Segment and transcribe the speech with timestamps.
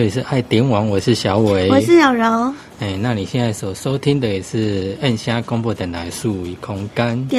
[0.00, 2.24] 这里是爱点网，我是小伟，我是小柔。
[2.78, 7.28] 哎，那你现在所收听的也是按下广播电台数与空间。
[7.28, 7.38] 对，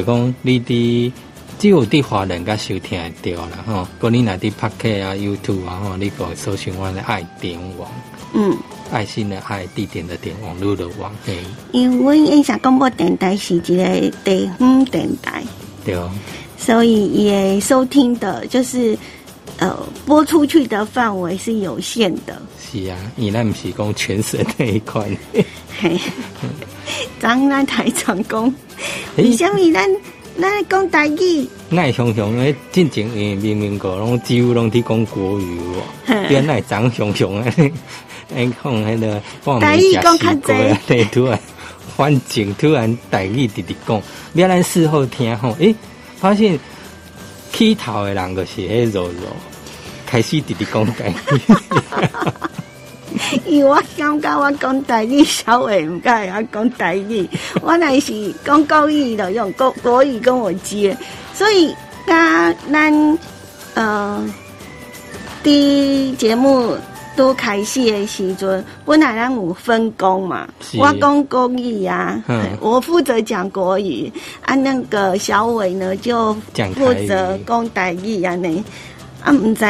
[0.00, 1.12] 如讲你的
[1.60, 7.88] 只有的华人家收听会掉了哈，果你那的 p o c a 啊、YouTube 啊，吼，你个搜寻我的爱点网，
[8.34, 8.52] 嗯，
[8.90, 11.36] 爱心的爱，地点的点，网络的网，嘿。
[11.70, 15.40] 因为按下广播电台是一个地方电台，
[15.84, 16.10] 对哦，
[16.58, 18.98] 所以也收听的就是。
[19.60, 22.40] 呃，播出去的范围是有限的。
[22.58, 25.06] 是啊，你那不是讲全省那一块。
[25.78, 25.98] 嘿，
[27.20, 28.52] 咱那台长讲，
[29.16, 29.88] 为什么咱
[30.40, 31.46] 咱讲台语？
[31.68, 35.82] 那熊熊诶，进前诶，明明个拢几乎拢伫讲国语哦。
[36.30, 37.72] 原来张熊熊诶，
[38.34, 39.22] 哎，讲迄个
[39.60, 41.38] 台语讲较济，对，突然
[41.96, 44.00] 环境突然台语直直讲，
[44.32, 45.74] 原来事后听吼，诶，
[46.18, 46.58] 发现
[47.52, 49.12] 起头的人个是迄柔柔。
[50.10, 51.08] 开始直直讲台。
[51.08, 51.14] 语，
[53.46, 57.28] 因为我感觉我讲台语稍微唔该啊讲台语，
[57.62, 60.96] 我乃是讲国语的用国国语跟我接，
[61.32, 61.72] 所以
[62.04, 63.18] 刚咱
[63.74, 64.28] 呃
[65.44, 66.76] 第节目
[67.14, 72.20] 都开始的时阵，本来咱有分工嘛，我讲国语啊，
[72.58, 74.12] 我负责讲国语，
[74.44, 76.34] 啊那个小伟呢就
[76.74, 78.60] 负责讲台语啊那。
[79.22, 79.64] 啊，毋知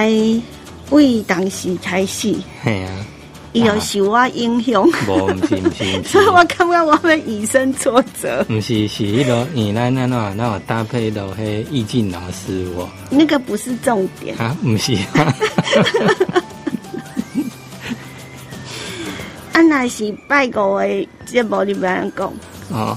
[0.91, 2.91] 为当时开始，系啊，
[3.53, 8.47] 伊又受我影响，无毋是毋是， 所以我感觉我们以身作则。
[8.49, 14.37] 毋是是迄个，你那那那那搭配到迄意境老师我，那个不是重点。
[14.37, 14.95] 啊，唔是。
[19.53, 22.33] 啊，那是拜五的节目里边讲，
[22.71, 22.97] 哦，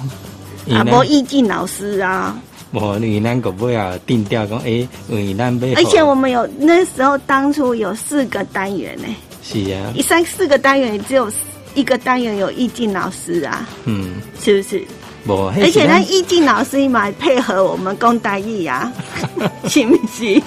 [0.71, 2.39] 啊，无意境老师啊。
[2.73, 9.05] 我你那个不要定调讲，哎，为咱背而且我们有那时候当初有四个单元呢。
[9.43, 9.93] 是啊。
[9.95, 11.31] 一三四个单元只有
[11.75, 13.67] 一个单元有易静老师啊。
[13.85, 14.15] 嗯。
[14.41, 14.83] 是不是？
[15.25, 15.47] 不。
[15.61, 18.91] 而且那易静老师嘛配合我们讲单语啊，
[19.69, 20.41] 行不行？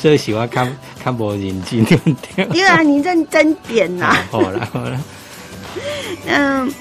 [0.00, 0.70] 所以喜欢看
[1.02, 2.00] 看无认真点。
[2.54, 4.16] 因为啊，你认真点呐。
[4.30, 5.00] 好了好了。
[6.28, 6.72] 嗯。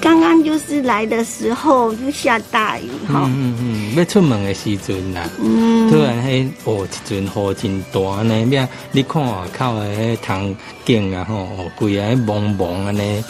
[0.00, 8.68] 刚刚就是来的时候就下大雨哈，嗯嗯，要出门的时阵啦，嗯，突然迄哦一阵雨真大呢，咩？
[8.92, 10.54] 你看外口的迄塘
[10.84, 13.24] 景啊吼，规个蒙蒙的呢。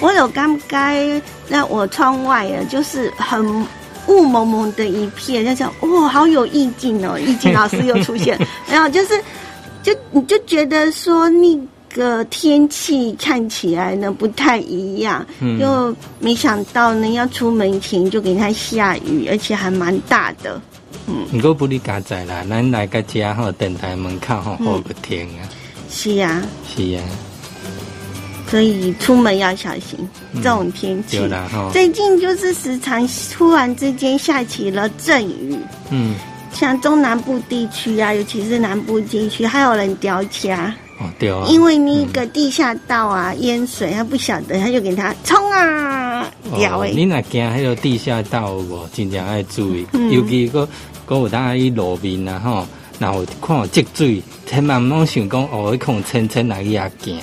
[0.00, 3.66] 我有刚该那我窗外啊，就是很
[4.08, 8.36] 雾蒙蒙的一片，就想哇，好有意境哦，意境老师又出现，
[8.68, 9.22] 然后就是
[9.82, 11.60] 就你就觉得说你。
[11.94, 15.24] 个天气看起来呢不太一样，
[15.60, 20.60] 就没想到呢要出门前就给它下雨，而且还蛮大的。
[21.06, 25.46] 嗯，不过不离家在啦，咱来个家吼，等台门口吼，好个天啊。
[25.88, 26.42] 是啊，
[26.74, 27.04] 是啊，
[28.48, 29.98] 所以出门要小心
[30.36, 31.18] 这种天气。
[31.18, 35.56] 有啦哈，最近就是时常突然之间下起了阵雨。
[35.90, 36.16] 嗯，
[36.52, 40.74] 像中南部地区啊，尤其是南部地区，还有人掉家。
[40.98, 46.92] 哦，对啊，因为那个地下道啊淹水，他不晓得，他就给他冲啊，掉诶！
[46.94, 50.68] 你若惊迄个地下道无，真正爱注意，尤其个
[51.04, 52.66] 个有当伊路面啊吼，
[53.00, 57.18] 然后看有积水，千万莫想讲哦，一空层层来遐行，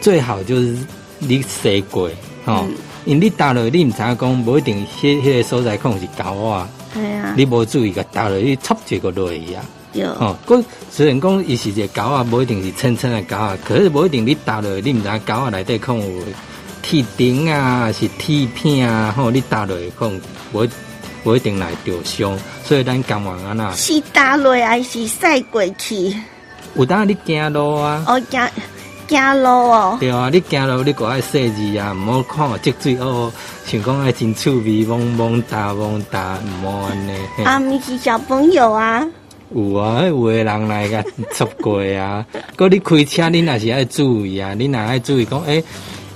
[0.00, 0.74] 最好就是
[1.18, 2.08] 你洗过
[2.46, 2.64] 吼，
[3.04, 9.62] 因你踏落你唔知影讲，无一定迄迄个所在可能是狗啊，系啊，你无注意个踏落去插一个落去啊。
[10.18, 16.22] 哦，个虽然讲伊是一个狗啊，无一定是亲亲的狗啊，可是无一定你打落，你毋知狗啊内底可能有
[16.82, 20.20] 铁钉啊，是铁片啊，吼，你打落可能
[20.52, 20.68] 无
[21.24, 23.72] 无一定来着伤，所以咱讲完啊那。
[23.74, 26.14] 是打落还是晒过去？
[26.74, 28.04] 有当你行路啊？
[28.06, 28.48] 哦，行
[29.08, 29.96] 行路哦。
[29.98, 33.32] 对啊，你行路你个爱细字啊，唔好看积水哦，
[33.66, 37.12] 想讲爱真趣味，蒙蒙哒蒙哒，唔好安尼。
[37.44, 39.04] 啊，咪是小朋友啊。
[39.54, 41.02] 有啊，有个人来个
[41.34, 42.26] 出过啊。
[42.56, 44.54] 过你开车，你也是爱注意啊。
[44.54, 45.62] 你也爱注意讲，诶，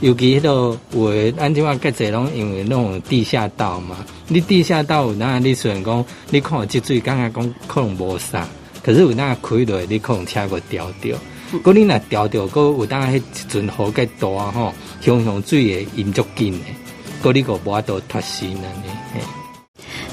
[0.00, 3.96] 尤其迄个有诶，安怎话介侪拢因为那种地下道嘛。
[4.28, 8.46] 你地下道有那，你虽然讲你看积水，刚刚讲可能无啥，
[8.82, 11.16] 可是有那开落，你可能车个掉掉。
[11.62, 16.74] 过你若掉掉，过有当迄一阵雨介大吼，汹汹水会淹足紧诶。
[17.22, 19.20] 过你个无法度脱身安尼。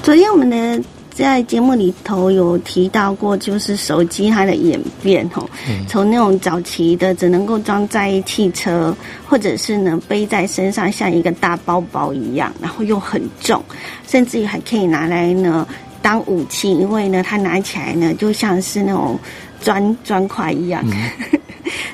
[0.02, 0.82] 昨天我们的。
[1.14, 5.48] 在节目里头有提到过，就是手机它的演变哦，
[5.86, 8.94] 从那种早期的只能够装在汽车，
[9.28, 13.62] 或者是呢背在身上像一个大包包一样，然后又很重，
[14.06, 15.66] 甚至于还可以拿来呢
[16.00, 19.18] 当武器，因为呢它拿起来呢就像是那种
[19.60, 20.82] 砖砖块一样。
[20.86, 21.10] 嗯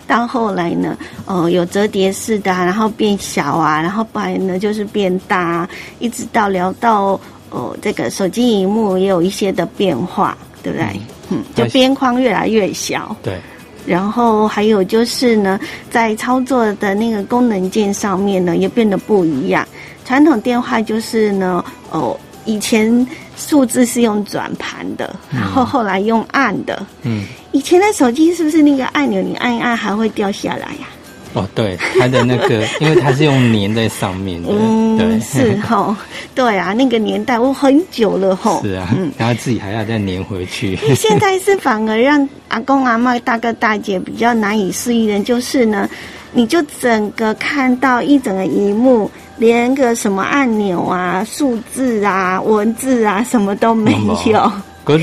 [0.07, 0.97] 到后来呢，
[1.27, 7.21] 呃，有折叠式的、啊，然后变小啊，然后不然呢就是变大、啊，一直到聊到
[7.51, 11.01] 呃这个手机荧幕也有一些的变化，对不对？
[11.31, 13.15] 嗯，就边框越来越小。
[13.23, 13.39] 对，
[13.85, 15.59] 然后还有就是呢，
[15.91, 19.67] 在操作的那个功能键上面呢，也变得不一样。
[20.05, 23.07] 传统电话就是呢，哦，以前
[23.37, 26.87] 数字是用转盘的，然后后来用按的。
[27.03, 30.87] 嗯，以前的手机是不是那个按钮你按一按还会掉下来呀、
[31.37, 35.95] 哦，对，它的那个， 因为它是用粘在上面的，嗯，对，是吼，
[36.35, 38.63] 对啊，那个年代我很久了吼。
[38.63, 39.13] 是啊，嗯。
[39.19, 40.75] 然后自己还要再粘回去。
[40.97, 45.87] 现在是反而让阿公阿妈、大哥大姐比较难以适应的，就是呢，
[46.33, 53.93] 你就整个看到一整个荧幕，连个什么按钮啊、数字啊、文字啊，什么都没
[54.27, 54.51] 有。
[54.85, 54.99] 可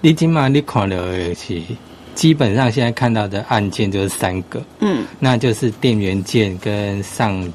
[0.00, 1.60] 你今嘛你看了的是，
[2.14, 7.50] 基本上现在看到的按键就是三个，嗯，那就是电源键跟上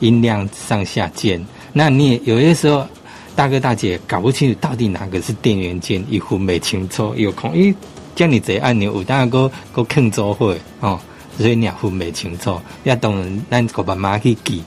[0.00, 1.44] 音量上下键。
[1.72, 2.86] 那你也有些时候，
[3.34, 7.74] 大哥大姐搞不清楚到底哪个是电源键，一分没清楚，有空因为
[8.14, 10.98] 叫你这按钮有当然个个坑做会哦，
[11.36, 12.60] 所以你也分不清楚。
[12.84, 14.62] 要当然咱个慢慢去记，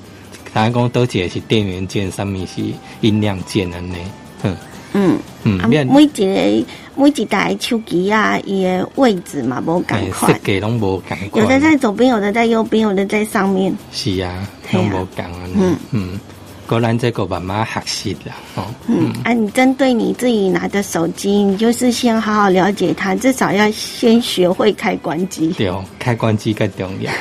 [0.54, 2.62] 他讲都解是电源键，上面是
[3.02, 3.96] 音量键安尼，
[4.44, 4.56] 嗯
[4.94, 6.65] 嗯，嗯，每一个
[6.95, 11.44] 每一台手机啊，伊的位置嘛无共哎设款，计拢无共款。
[11.44, 13.74] 有的在左边，有的在右边，有的在上面。
[13.91, 15.75] 是啊，拢无共啊嗯。
[15.91, 16.19] 嗯，
[16.68, 27.12] 果然这个慢慢学习啦，哦，嗯，啊，你针对你自己拿的手机，你就是先好好了解它，至少要先学会开关机，对，开关机更重要。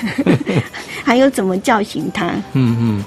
[1.05, 2.27] 还有怎么叫醒它。
[2.53, 3.05] 嗯嗯，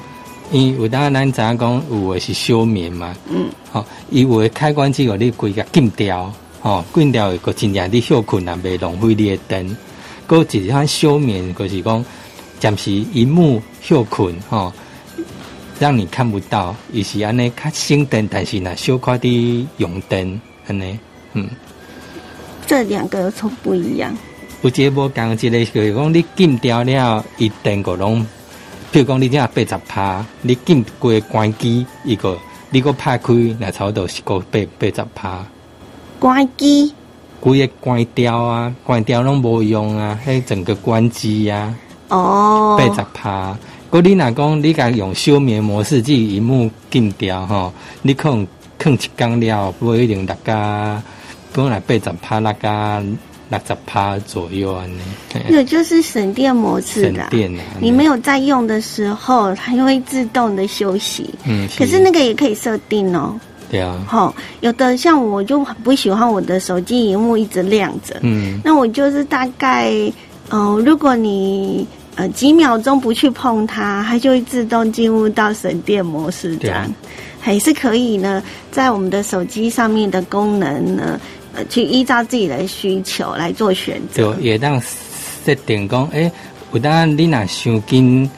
[0.52, 6.32] 因为有当咱知影讲有的是休眠嘛，嗯，吼、伊有的开关机互你规个禁掉，
[6.62, 9.78] 吼、禁掉个真正你休困啊，袂浪费你的灯。
[10.28, 12.06] 个一项休眠就是讲，
[12.60, 14.72] 暂时荧幕休困，吼、
[15.80, 21.00] 让你看不到，伊是安尼较省灯，但是若小可的用灯安尼，
[21.34, 21.48] 嗯。
[22.68, 24.14] 这两个有什么不一样？
[24.62, 28.26] 有一个无共，一个就是讲你禁掉了，伊电个拢，
[28.92, 32.38] 譬如讲你正八十趴，你禁过关机，伊个
[32.72, 35.46] 你个拍开，那差不多是个八八十趴，
[36.20, 36.94] 关机？
[37.40, 41.74] 规个关掉啊，关掉拢无用啊，迄整个关机啊，
[42.10, 43.58] 哦，八十趴。
[43.90, 48.46] 嗰你若讲你甲用休眠模式，即荧幕禁掉吼，你可能
[48.78, 51.02] 放一工了，不一定六加，
[51.54, 53.02] 本来八十趴六加
[53.52, 54.98] 六十趴左右安尼。
[55.34, 61.30] 嘿那个就是省电模式省的啊、电啊，你没有在用的时候，它就会自动的休息。
[61.46, 63.38] 嗯，可是那个也可以设定哦，
[63.70, 68.62] 对啊，好，有的像我就很不喜欢我的手机荧幕一直亮着，嗯。
[68.64, 69.92] 那我就是大概，
[70.50, 76.86] 呃，如果你呃几秒钟不去碰它，它就会自动进入到省电模式，这样。
[76.88, 76.94] 对
[77.44, 81.20] 还是可以呢，在我们的手机上面的功能呢，
[81.54, 84.34] 呃，去依照自己的需求来做选择。
[84.34, 84.40] 就。
[84.42, 84.82] 也当
[85.46, 86.32] 设定讲，诶、
[86.72, 88.30] 有当你若伤紧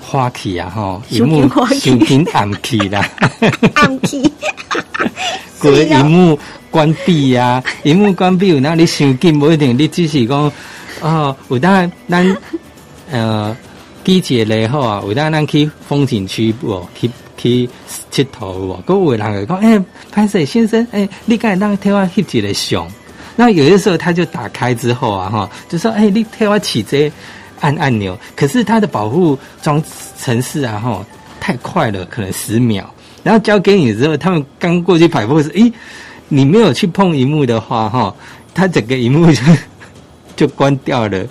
[0.00, 3.08] 花去啊吼，伤紧花去伤紧暗去啦，
[3.74, 4.22] 暗记，
[5.60, 6.38] 个是哦荧幕
[6.70, 10.52] 关闭啊，荧幕关闭有当你伤紧，无一定你只是讲，
[11.00, 12.36] 哦，有当咱
[13.10, 13.56] 呃
[14.04, 17.68] 季节咧好啊，有当咱去风景区无去去
[18.10, 22.86] 佚佗无，个有的人会讲，诶、潘水先生，诶、你敢会当替我翕一个相？
[23.36, 27.10] 那有的时候他就打开之后啊，哈，就说，哎、你替我起这
[27.60, 29.82] 按按钮，可是它的保护装
[30.20, 31.06] 程式啊，哈，
[31.40, 32.84] 太快了，可能十秒，
[33.22, 35.72] 然后交给你之后，他们刚过去排布时，诶、
[36.28, 38.14] 你没有去碰荧幕的话，哈，
[38.52, 39.42] 它整个荧幕就
[40.36, 41.26] 就关掉了，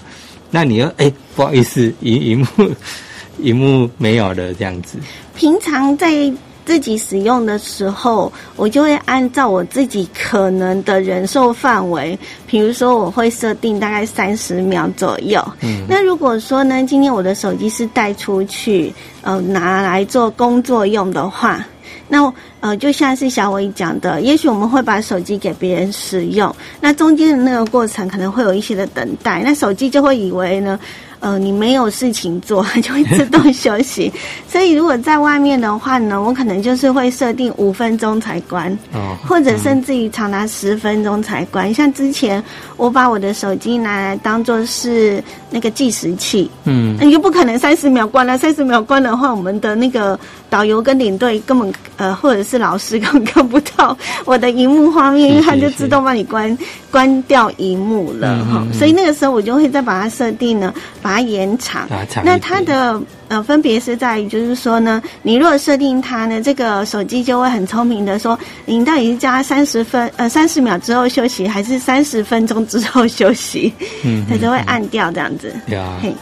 [0.51, 2.69] 那你又哎、不好意思，荧荧幕
[3.39, 4.99] 荧幕没有了这样子，
[5.35, 6.31] 平常在
[6.65, 15.43] 自己使用的时候，我就会按照我自己可能的忍受范围，比如说我会设定大概三十秒左右。
[15.61, 21.65] 嗯那如果说呢，今天我的手机是带出去，呃，拿来做工作用的话，
[22.07, 30.79] 那呃，就像是小伟讲的，也许我们会把手机给别人使用，那中间的那个过程可能会有一些的等待，那手机就会以为呢，
[31.21, 34.11] 呃，你没有事情做，它 就会自动休息。
[34.49, 41.73] 所以如果在外面的话呢，我可能就是会设定五分钟才关，哦，或者甚至于长达十分钟才关。
[41.73, 42.43] 像之前
[42.75, 48.37] 我把我的手机拿来当做是那个计时器，嗯，你就不可能三十秒关了。
[48.37, 56.57] 三十秒关的话，我们的那个导游跟领队根本呃，或者是老师根本看不到 我的荧幕画面，因为它就自动帮你关
[56.89, 58.65] 关掉荧幕了哈。
[58.73, 61.87] 所以那个时候我就会再把它设定呢，把它延长。
[62.09, 75.53] 长那它的呃分别是在于，就是说呢，你如果设定它呢，这个手机就会很聪明的说，你到底是加三十分呃三十秒之后休息，还是三十分钟之后休息，嗯它就会按掉这样子。
[75.67, 76.15] 对啊，嘿，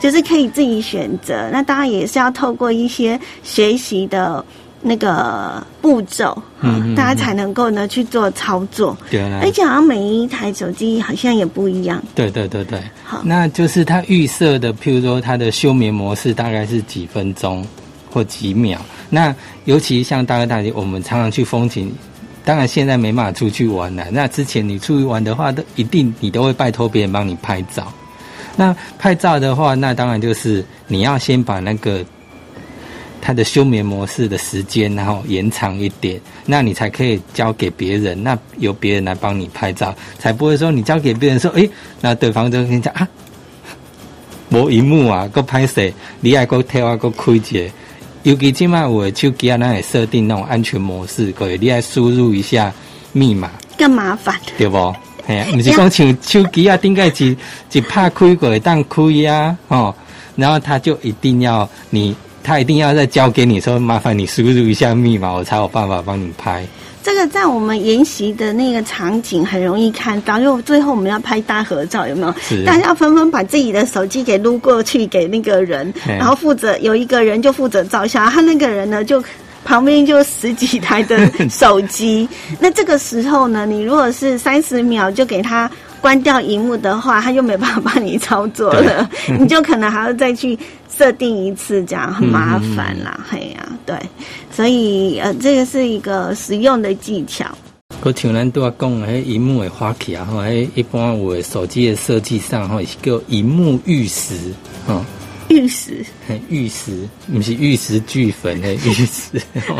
[0.00, 1.48] 就是可以自己选择。
[1.52, 4.44] 那当然也是要透过一些学习的
[4.82, 8.96] 那个步骤，嗯嗯大家才能够呢去做操作。
[9.10, 12.02] 对啊而，且好像每一台手机好像也不一样。
[12.14, 17.64] 对对对对好，那就是它预设的，譬如说它的休眠模式大概是几分钟
[18.10, 18.80] 或几秒。
[19.08, 19.34] 那
[19.66, 21.94] 尤其像大哥大姐，我们常常去风景，
[22.44, 24.04] 当然现在没办法出去玩了。
[24.10, 27.92] 那之前你出去玩的话，都一定你都会拜托别人帮你拍照。
[28.56, 32.04] 那拍照的话，那当然就是你要先把那个
[33.22, 43.08] 它的休眠模式的时间，然后延长一点，那你才可以交给别人，那由别人来帮你拍照，才不会说你交给别人说，诶，那对方就跟你讲啊，
[44.50, 47.70] 无一幕啊，搁拍摄，你还搁跳啊，搁开一个。
[48.24, 52.72] 尤其即卖有的手机啊，咱会设定那种安全模式，可以你来输入一下
[53.12, 54.94] 密码，更麻烦，对不？
[55.24, 57.36] 嘿啊，毋是讲像手机啊，顶个一
[57.70, 59.94] 一拍开过会当开啊，哦，
[60.34, 66.66] 然后他就一定要你，他一定要再交给你说，麻烦你输入一下密码，我才有办法帮你拍。
[67.02, 72.34] 这个在我们研习的那个场景很容易看到，因为最后我们要拍大合照，有没有？
[72.40, 79.22] 是大家纷纷把自己的手机给撸过去给那个人，然后负责有一个人就负责照相，他那个人呢就。
[79.64, 85.70] 旁边就十几台的手机， 那这个时候呢，你如果是三十秒就给他
[86.02, 90.58] 关掉荧幕的话，他就没办法帮你操作了， 你就可能还要再去
[90.94, 93.18] 设定一次，这样很麻烦啦。
[93.30, 93.96] 嘿呀、对，
[94.50, 97.46] 所以呃，这个是一个实用的技巧。
[98.02, 104.34] 佮像咱都啊讲的，迄荧幕会花起啊，吼，迄一般我的手机的设计上，吼是叫荧幕玉石，
[104.88, 105.04] 吼，
[105.48, 109.76] 玉石，嘿玉石，毋是玉石俱焚的 玉石，吼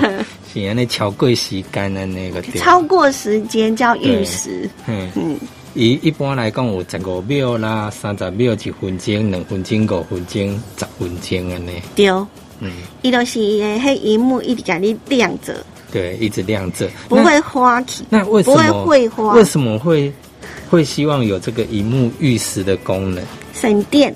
[0.52, 2.40] 是安尼超过时间的那个。
[2.58, 4.70] 超过时间叫玉石。
[4.86, 5.36] 嗯，嗯，
[5.74, 11.82] 伊一般来讲有十五秒啦、三十秒、一分钟、两分钟、五分钟、十分钟安尼。
[11.96, 12.08] 对，
[12.60, 18.04] 嗯，伊就是迄荧幕一直甲你亮着，对，一直亮着，不会花起。
[18.10, 18.18] 那。
[18.18, 20.12] 那为什么不会么会花为什么会
[20.68, 23.24] 会希望有这个荧幕预时的功能？
[23.54, 24.14] 省电，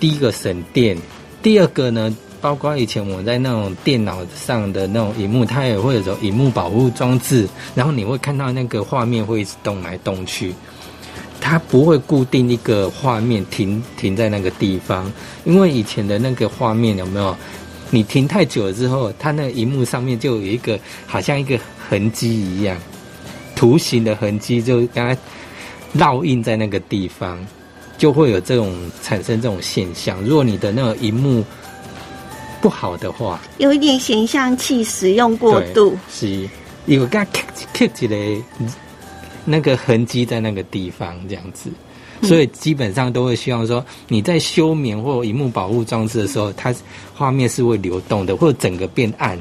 [0.00, 0.96] 第一个省电，
[1.42, 10.54] 第二个呢，包括以前我在那种电脑上的那种荧幕，它也会有种荧幕保护装置，然后你会看到那个画面会一直动来动去，
[11.48, 15.10] 它不会固定一个画面停停在那个地方，
[15.44, 17.34] 因为以前的那个画面有没有？
[17.90, 22.76] 你停太久了之后，它那个荧幕上面就有一个好像一个痕迹一样，
[23.56, 25.18] 图形的痕迹就刚才
[25.96, 27.38] 烙印在那个地方。
[27.96, 30.22] 就会有这种产生这种现象。
[30.22, 31.44] 如果你的那个荧幕
[32.60, 36.48] 不好的话，有一点显像器使用过度，是
[36.86, 37.42] 有给它 kick
[37.74, 38.16] kick 的
[39.48, 41.70] 那个痕迹在那个地方这样子。
[42.22, 46.74] 所以基本上都会希望说，你在休眠或荧幕保护装置的时候，它
[47.14, 49.38] 画面是会流动的，或者整个变暗，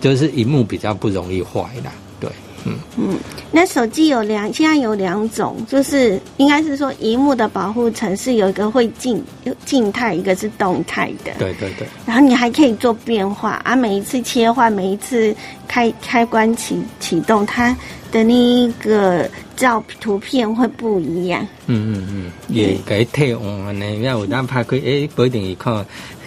[0.00, 1.92] 就是荧幕比较不容易坏啦。
[2.18, 2.30] 对，
[2.64, 3.18] 嗯，嗯，
[3.52, 11.32] 那手机有两，现在有两种，就是应该是说，荧幕的保护层是有一个会静有静态，一个是动态的。
[11.38, 15.36] 对对对，然后你还可以做变化啊，每一次切换，每一次
[15.70, 17.76] 开开关启启动，它
[18.10, 21.46] 的那一个照图片会不一样。
[21.66, 23.48] 嗯嗯嗯，也给退换
[23.78, 23.86] 呢。
[24.02, 25.86] 那有当拍开，诶，不一定是看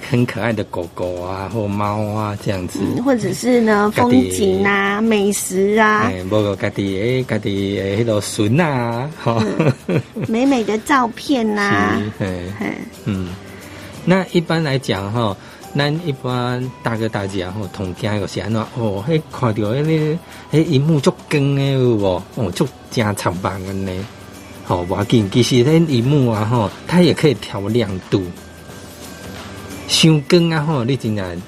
[0.09, 2.79] 很可爱的狗狗啊或猫啊这样子。
[2.81, 9.43] 嗯，或者是呢风景啊、美食啊、哎，无个家己诶，家己诶，迄个笋啊，吼、
[10.29, 12.47] 美美的照片呐、 嗯，
[13.03, 13.29] 嗯。
[14.05, 15.35] 那一般来讲吼，
[15.75, 18.61] 咱一般大哥大姐吼，同听个是安怎？
[18.77, 22.21] 哦，迄看到迄个迄荧幕足光诶有无？
[22.35, 23.99] 哦，足正惨棒安尼。
[24.65, 28.23] 吼、无要紧，其实迄荧幕啊吼，它也可以调亮度。
[29.87, 31.41] 伤光啊吼，你真然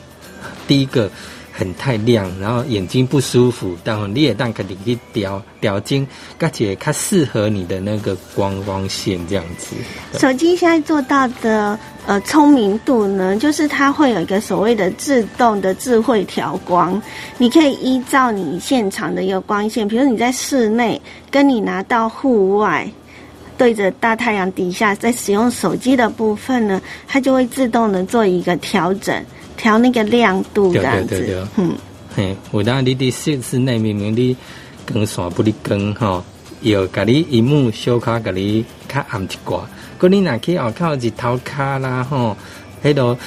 [0.67, 1.09] 第一个
[1.57, 6.05] 很太亮，然后眼睛不舒服，但你也当可以去调调精，
[6.37, 9.73] 而且它适合你的那个光光线这样子。
[10.19, 17.01] 手机现在做到的呃聪明度呢，就是它会有一个所谓的自动的智慧调光，
[17.37, 22.85] 你可以依照你现场的一个光线，比如你在室内，跟你拿到户外。
[23.57, 29.23] 对着大太阳底下，在使用手机的部分呢，它就会自动的做一个调整，
[29.57, 31.47] 调那个亮度这样子。
[31.57, 31.75] 嗯，
[32.15, 34.35] 嘿，有当你伫室室内明明你
[34.91, 36.23] 光线不哩光吼，
[36.61, 39.61] 要甲你荧幕小卡甲你较暗一寡，
[39.99, 42.35] 佮你若去后靠日头卡啦吼，
[42.83, 43.17] 迄度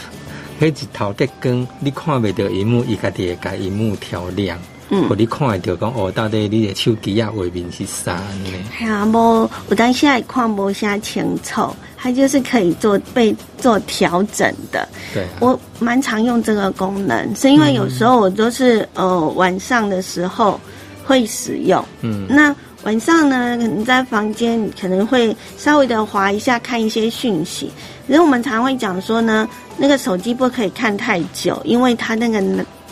[0.60, 4.58] 迄日头的光，你看袂到荧幕，伊家己会甲荧幕调亮。
[4.90, 8.50] 嗯，我你看会到讲哦，到底你的手机啊画面是啥呢？
[8.78, 14.88] 系啊，无我当现在看无啥清楚，它就是可以做被做调整的。
[15.12, 20.58] 对，我蛮常用这个功能，是因为有时候我都是呃晚上的时候
[21.04, 21.84] 会使用。
[22.00, 22.54] 嗯，那
[22.84, 27.70] 晚上呢，可能在房间可能会稍微的划一下，看一些讯息。
[28.06, 32.42] 因为我们常会讲说呢，那个手机不可以看太久，因为它那个。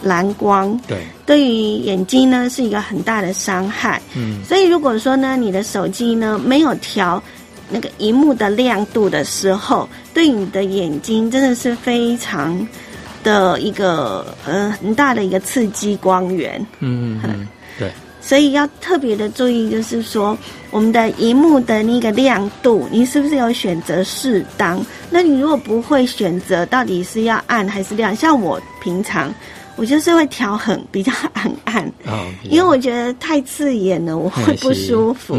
[0.03, 4.01] 蓝光对，对于眼睛呢是一个很大的伤害。
[4.15, 7.23] 嗯，所以如果说呢，你的手机呢没有调
[7.71, 12.67] 那个荧幕的亮度的时候，对你的眼睛真的是非常
[13.25, 16.65] 的一个呃很大的一个刺激光源。
[16.81, 17.49] 嗯嗯，
[17.79, 17.91] 对。
[18.21, 20.37] 所以要特别的注意，就是说
[20.73, 24.85] 我们的荧幕的那个亮度，你是不是有选择适当？
[25.11, 28.15] 那你如果不会选择，到底是要暗还是亮？
[28.15, 29.33] 像我平常。
[29.77, 31.51] 我就是会调很比较暗。
[31.65, 31.93] 暗，
[32.45, 35.35] 因为我觉得太刺眼了，我会不舒服，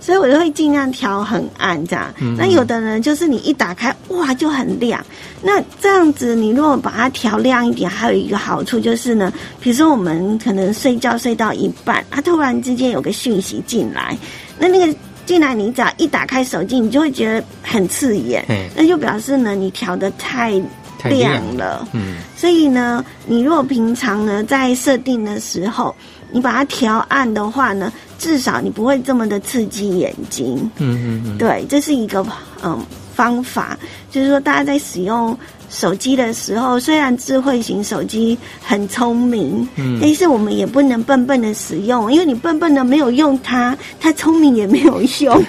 [0.00, 2.12] 所以我就会尽量调很暗这样。
[2.36, 5.04] 那有的人就是你一打开哇就很亮，
[5.40, 14.18] 那这样子你如果把它调亮一点，还有一个好处就是呢，比如说我们可能睡觉睡到一半，它突然之间有个讯息进来，
[14.58, 18.44] 那那个进来你只要一打开手机，你就会觉得很刺眼，
[18.76, 20.60] 那就表示呢你调的太。
[21.04, 25.94] 亮了，嗯，所以呢，你如果平常呢在设定的时候，
[26.30, 32.26] 你把它调暗的话呢，至少你不会这么的刺激眼睛，嗯嗯嗯，对，这是一个
[32.62, 32.84] 嗯
[33.18, 33.76] 方法，
[34.12, 35.36] 就是说大家在使用。
[35.70, 45.44] 手机的时候，虽然智慧型手机很聪明，嗯，但是我们也不能笨笨的使用，因为你笨笨的没有用它，它聪明也没有用。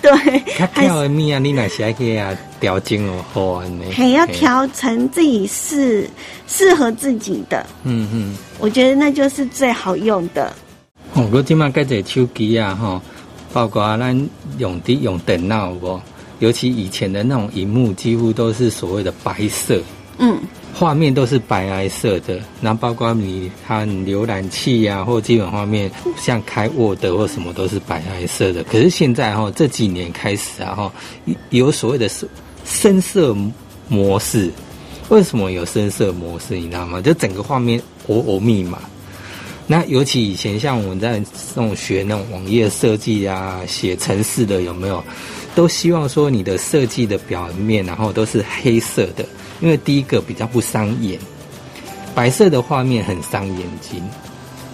[0.00, 0.10] 对，
[0.56, 3.84] 它调的咪啊，你哪些可以啊调整哦好呢？
[3.92, 6.08] 还要调成自己是
[6.46, 7.66] 适合自己的。
[7.84, 10.50] 嗯嗯，我觉得那就是最好用的。
[11.12, 13.02] 哦，我今嘛改这手机啊，哈，
[13.52, 16.00] 包括咱用的用电脑不？
[16.38, 19.80] 尤其以前的那种荧幕，几乎都是所谓的白色，
[20.18, 20.38] 嗯，
[20.72, 22.38] 画面都是白白色的。
[22.60, 28.62] 那包括你看浏览器呀，或基本画面，像开 Word 或什么都是白白色的。
[28.64, 30.92] 可是现在哈，这几年开始啊哈，
[31.50, 32.28] 有所谓的深
[32.64, 33.36] 深色
[33.88, 34.50] 模式。
[35.08, 36.56] 为什么有深色模式？
[36.56, 37.00] 你知道吗？
[37.00, 38.78] 就整个画面哦哦密码。
[39.66, 41.18] 那尤其以前像我们在
[41.54, 45.02] 那种学那种网页设计啊，写程式的有没有？
[45.58, 49.26] 都希望说你的设计的表面，然后都是黑色的，
[49.60, 51.18] 因为第一个比较不伤眼，
[52.14, 54.00] 白色的画面很伤眼睛，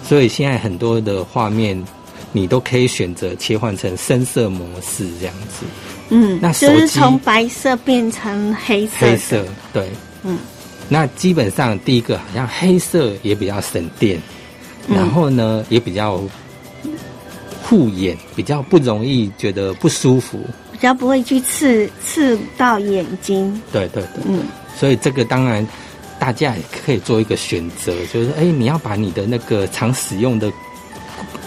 [0.07, 1.83] 所以现在很多的画面
[2.31, 5.65] 你都可以选择切换成深色模式这样子。
[6.09, 8.93] 嗯，那就是从白色变成黑色。
[8.99, 9.43] 黑色，
[9.73, 9.89] 对，
[10.21, 10.37] 嗯，
[10.87, 14.21] 那基本上第一个好像黑色也比较省电，
[14.87, 16.21] 然后呢也比较
[17.63, 20.39] 护眼，比较不容易觉得不舒服。
[20.75, 23.61] 比较不会去刺刺到眼睛。
[23.71, 24.43] 对对对，嗯，
[24.75, 25.65] 所以这个当然
[26.19, 30.51] 大家也可以做一个选择，就是哎，你要把你的那个常使用的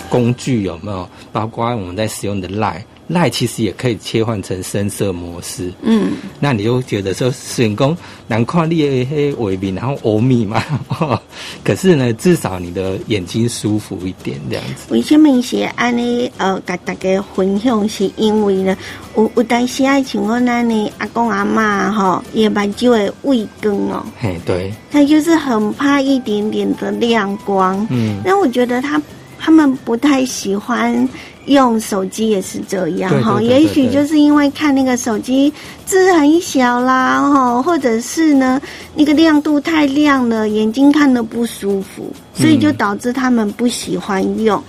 [0.08, 2.82] 工具有没有，包括我们在使用的 Line。
[3.08, 10.62] 赖其实也可以切换成深色模式，嗯，那你就觉得说，员工难看你的黑尾面，然后欧米嘛，
[11.64, 14.92] 可是呢，至少你的眼睛舒服一点这样子。
[14.92, 16.30] 为什么是安尼？
[16.36, 18.76] 呃，跟大家分享是因为呢，
[19.16, 24.04] 有有当时爱像我那呢阿公阿妈哈，也蛮就会畏光哦。
[24.20, 27.86] 嘿，对，他就是很怕一点点的亮光。
[27.90, 29.00] 嗯，那我觉得他
[29.38, 31.08] 他们不太喜欢。
[31.48, 35.52] 用手机也是这样哈，也许就是因为看那个手机
[35.84, 38.61] 字很小啦哈，或者是呢
[38.94, 44.62] 那个亮度太亮了，眼睛看的不舒服，所以就导致他们不喜欢用。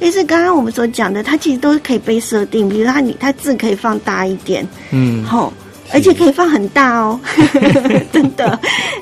[0.00, 5.52] 但是刚刚我们所讲的，它其实都可以被设定，比如它你它字可以放大一点，嗯，吼，
[5.92, 7.18] 而且可以放很大哦，
[8.12, 8.58] 真的。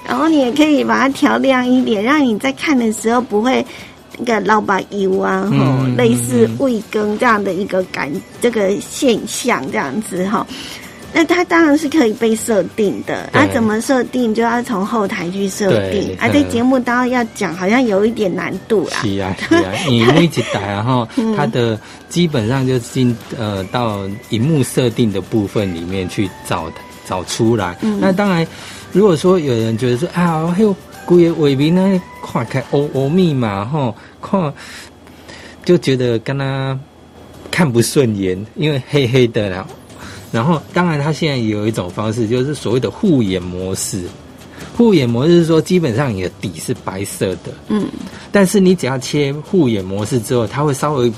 [0.07, 3.65] 然后你也可以把它调亮一点，让你在看的时候不会
[4.19, 10.47] 那个老板油啊，吼，类似胃羹这样的一个感这个现象这样子哈。
[11.15, 19.03] 那它当然是可以被设定的，啊，怎么设定就要从后台去设定，啊，在节目当然要讲好像有一点难度啊。
[19.03, 26.73] 是啊， 是啊，你每一台然后它的基本上就进呃到荧幕设定的部分里面去找
[27.07, 27.77] 找出来。
[28.01, 28.47] 那当然，
[28.91, 34.53] 如果说有人觉得说啊，还有贵尾屏呢，看开哦哦密码哈，看
[35.65, 36.79] 就觉得跟他
[37.51, 39.67] 看不顺眼，因为黑黑的了。
[40.31, 44.05] 然后，当然，他现在有一种方式，就是所谓的护眼模式。
[44.75, 47.87] 护眼模式是说，基本上你的底是白色的，嗯，
[48.31, 51.13] 但是你只要切护眼模式之后，它会稍微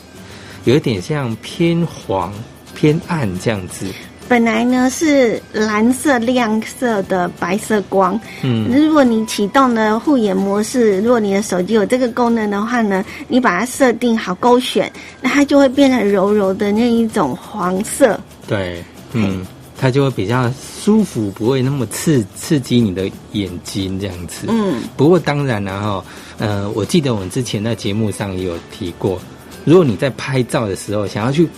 [0.64, 2.32] 有一点像偏黄、
[2.74, 3.86] 偏暗这样子。
[4.28, 18.18] 本来呢是蓝色亮色的白色光，嗯，如果你启动了护眼模式，如果你的手机有这个功能的话呢，你把它设定好勾选，那它就会变成柔柔的那一种黄色。
[18.46, 18.82] 对。
[19.16, 19.46] 嗯，
[19.78, 24.46] 它就会比较舒服，不会那么刺刺激你的眼睛这样子。
[24.48, 26.04] 嗯，不过当然了哈，
[26.38, 29.20] 呃，我记得我们之前在节目上也有提过，
[29.64, 31.48] 如果你在拍照的时候想要去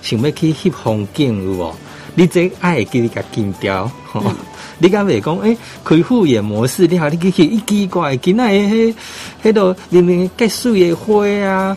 [0.00, 1.76] 想要去翕风景，如果
[2.14, 3.90] 你这爱给你个禁掉，
[4.78, 5.36] 你敢袂讲？
[5.38, 8.94] 诶，开护眼模式，你好，你去一奇怪，今仔迄
[9.42, 11.76] 迄度里面结水的花啊。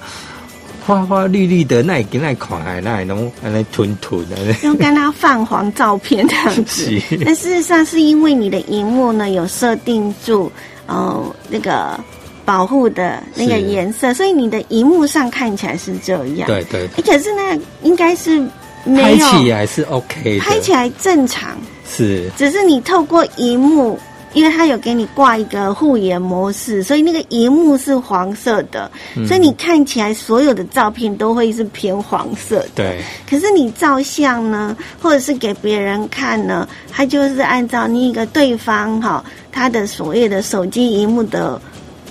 [0.87, 7.01] 花花绿绿的，那也给那看，那也能那吞吞的，用跟他泛黄照片这样子。
[7.25, 10.51] 那事实上是因为你的荧幕呢有设定住
[10.85, 11.99] 哦那个
[12.45, 16.45] 保护的那个颜色，所以你的荧幕上看起来是这样。
[16.45, 16.87] 对对。
[17.03, 18.47] 可是那应该是
[18.85, 21.57] 拍起来是 OK，拍起来正常
[21.89, 23.99] 是，只是你透过荧幕。
[24.33, 28.91] 因为它有给你挂一个护眼模式，所以那个荧幕是黄色的，
[29.25, 32.65] 所以你看起来所有的照片都会是偏黄色。
[32.75, 32.99] 对。
[33.29, 41.57] 可是你照相呢，或者是给别人看呢，它就是按照那个对方哈他的所谓的手机荧幕的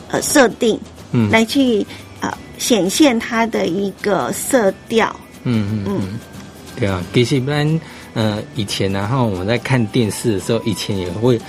[0.08, 0.80] 呃设定，
[1.12, 1.86] 嗯，来去
[2.22, 5.14] 呃显现它的一个色调。
[5.42, 6.18] 嗯嗯嗯。
[6.78, 7.80] 对啊，其实不然
[8.14, 11.40] 呃以前然后我们在看电视的时候，以前也会。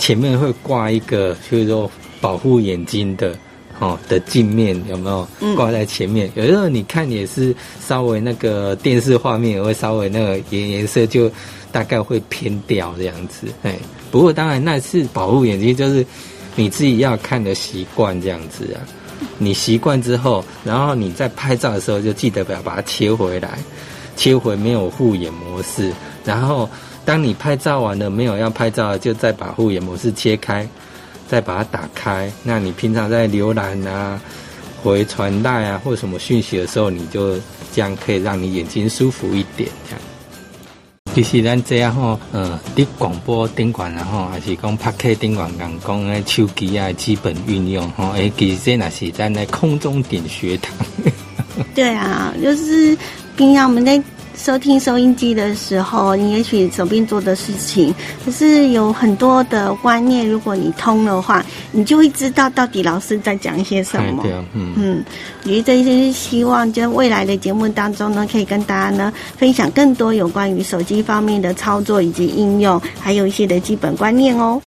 [0.00, 3.36] 前面会挂一个，就是说保护眼睛的，
[3.80, 5.26] 哦的镜面有没有
[5.56, 6.30] 挂在前面？
[6.36, 7.52] 有时候你看也是
[7.84, 11.28] 稍微那个电视画面也会稍微那个颜颜色就
[11.72, 13.48] 大概会偏掉这样子。
[13.64, 13.76] 哎，
[14.12, 16.06] 不过当然那是保护眼睛，就是
[16.54, 18.78] 你自己要看的习惯这样子啊。
[19.36, 23.58] 你习惯之后，然后你在拍照的时候就记得不要把它切回来，
[24.18, 25.90] 切回没有护眼模式，
[26.26, 26.68] 然后。
[27.04, 30.68] 当你拍照完了没有要拍照，就再把护眼模式切开，
[31.26, 32.30] 再把它打开。
[32.42, 34.20] 那你平常在浏览啊、
[34.82, 37.34] 回传带啊或什么讯息的时候，你就
[37.72, 39.70] 这样可以让你眼睛舒服一点。
[39.88, 40.02] 这样，
[41.14, 50.76] 其实咱这样吼，呃，伫广播顶管然后还是讲拍客顶管讲讲诶手机啊基本运用吼，诶，其实那是在那空中点学堂。
[51.74, 52.94] 对啊，就是
[53.38, 54.02] 平常我们在。
[54.36, 57.92] 收听收音机的时候，你也许手边做的事情，
[58.24, 64.24] 可是有很多的观念，如果你通的话，你就会知道到底老师在讲一些什么。
[64.54, 65.04] 嗯嗯，
[65.44, 74.62] 于这些希望，就未来的节目当中呢，可以跟大家呢分享更多有关于手机方面的操作以及应用，还有一些的基本观念哦。